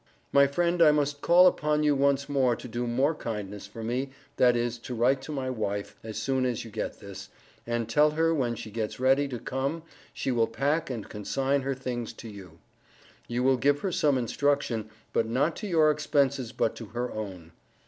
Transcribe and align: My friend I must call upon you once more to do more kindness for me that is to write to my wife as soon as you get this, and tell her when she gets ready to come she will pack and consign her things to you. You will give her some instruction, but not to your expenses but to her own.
My 0.31 0.47
friend 0.47 0.81
I 0.81 0.89
must 0.91 1.21
call 1.21 1.45
upon 1.45 1.83
you 1.83 1.93
once 1.93 2.27
more 2.27 2.55
to 2.55 2.67
do 2.67 2.87
more 2.87 3.13
kindness 3.13 3.67
for 3.67 3.83
me 3.83 4.09
that 4.37 4.55
is 4.55 4.79
to 4.79 4.95
write 4.95 5.21
to 5.21 5.31
my 5.31 5.47
wife 5.51 5.95
as 6.03 6.17
soon 6.17 6.43
as 6.43 6.65
you 6.65 6.71
get 6.71 6.99
this, 6.99 7.29
and 7.67 7.87
tell 7.87 8.09
her 8.09 8.33
when 8.33 8.55
she 8.55 8.71
gets 8.71 8.99
ready 8.99 9.27
to 9.27 9.37
come 9.37 9.83
she 10.11 10.31
will 10.31 10.47
pack 10.47 10.89
and 10.89 11.07
consign 11.07 11.61
her 11.61 11.75
things 11.75 12.13
to 12.13 12.27
you. 12.29 12.57
You 13.27 13.43
will 13.43 13.57
give 13.57 13.81
her 13.81 13.91
some 13.91 14.17
instruction, 14.17 14.89
but 15.13 15.27
not 15.27 15.55
to 15.57 15.67
your 15.67 15.91
expenses 15.91 16.51
but 16.51 16.75
to 16.77 16.85
her 16.97 17.11
own. 17.11 17.51